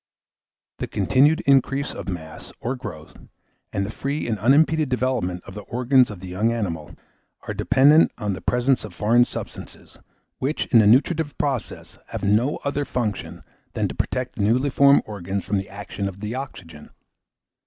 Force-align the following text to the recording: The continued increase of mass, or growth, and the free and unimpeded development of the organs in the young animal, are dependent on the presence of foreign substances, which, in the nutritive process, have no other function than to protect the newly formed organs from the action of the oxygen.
The 0.79 0.87
continued 0.87 1.41
increase 1.41 1.93
of 1.93 2.09
mass, 2.09 2.51
or 2.59 2.75
growth, 2.75 3.17
and 3.71 3.85
the 3.85 3.91
free 3.91 4.27
and 4.27 4.39
unimpeded 4.39 4.89
development 4.89 5.43
of 5.43 5.53
the 5.53 5.61
organs 5.61 6.09
in 6.09 6.17
the 6.17 6.27
young 6.27 6.51
animal, 6.51 6.95
are 7.47 7.53
dependent 7.53 8.11
on 8.17 8.33
the 8.33 8.41
presence 8.41 8.83
of 8.83 8.95
foreign 8.95 9.25
substances, 9.25 9.99
which, 10.39 10.65
in 10.73 10.79
the 10.79 10.87
nutritive 10.87 11.37
process, 11.37 11.99
have 12.07 12.23
no 12.23 12.57
other 12.63 12.83
function 12.83 13.43
than 13.73 13.87
to 13.89 13.93
protect 13.93 14.33
the 14.37 14.41
newly 14.41 14.71
formed 14.71 15.03
organs 15.05 15.45
from 15.45 15.57
the 15.59 15.69
action 15.69 16.07
of 16.07 16.19
the 16.19 16.33
oxygen. 16.33 16.89